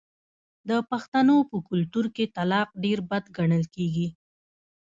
[0.69, 4.07] د پښتنو په کلتور کې طلاق ډیر بد ګڼل کیږي.